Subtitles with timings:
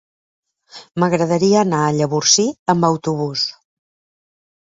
[1.03, 3.45] M'agradaria anar a Llavorsí amb autobús.